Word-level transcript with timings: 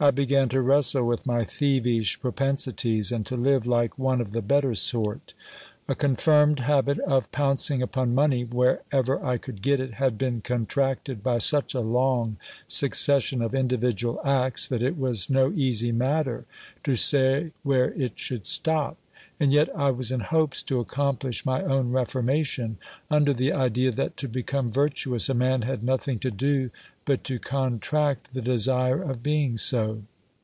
I 0.00 0.10
began 0.10 0.48
to 0.48 0.60
wrestle 0.60 1.06
with 1.06 1.26
my 1.26 1.44
thievish 1.44 2.18
propensities, 2.20 3.12
and 3.12 3.24
to 3.26 3.36
live 3.36 3.68
like 3.68 4.00
one 4.00 4.20
of 4.20 4.32
the 4.32 4.42
better 4.42 4.74
sort. 4.74 5.32
A 5.86 5.94
confirmed 5.94 6.58
habit 6.58 6.98
of 7.00 7.30
pouncing 7.30 7.82
upon 7.82 8.12
money 8.12 8.42
wherever 8.42 9.24
I 9.24 9.38
could 9.38 9.62
get 9.62 9.78
it, 9.78 9.94
had 9.94 10.18
been 10.18 10.40
contracted 10.40 11.22
by 11.22 11.38
such 11.38 11.72
a 11.72 11.78
long 11.80 12.36
succession 12.66 13.40
of 13.42 13.54
individual 13.54 14.20
acts, 14.24 14.66
that 14.66 14.82
it 14.82 14.98
was 14.98 15.30
no 15.30 15.52
easy 15.52 15.92
matter 15.92 16.46
to 16.82 16.96
say 16.96 17.52
where 17.62 17.92
it 17.92 18.18
should 18.18 18.48
stop. 18.48 18.96
And 19.40 19.52
yet 19.52 19.74
I 19.76 19.90
was 19.90 20.12
in 20.12 20.20
hopes 20.20 20.62
to 20.64 20.78
accomplish 20.78 21.44
my 21.44 21.64
own 21.64 21.90
reformation, 21.90 22.76
under 23.10 23.32
the 23.32 23.52
idea 23.52 23.90
that 23.90 24.16
to 24.18 24.28
become 24.28 24.70
virtuous 24.70 25.28
a 25.28 25.34
man 25.34 25.62
had 25.62 25.82
nothing 25.82 26.20
to 26.20 26.30
do 26.30 26.70
but 27.04 27.24
to 27.24 27.40
contract 27.40 28.34
the 28.34 28.42
desire 28.42 29.02
of 29.02 29.24
being 29.24 29.56
so. 29.56 30.02